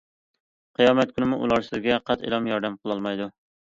قىيامەت 0.79 1.13
كۈنىمۇ 1.19 1.41
ئۇلار 1.43 1.69
سىزگە 1.69 2.03
قەتئىيلا 2.11 2.43
ياردەم 2.53 2.83
قىلالمايدۇ. 2.85 3.35